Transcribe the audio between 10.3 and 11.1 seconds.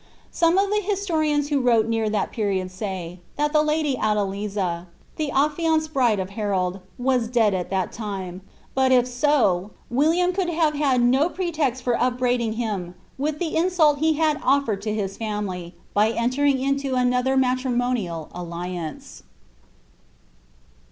could bare had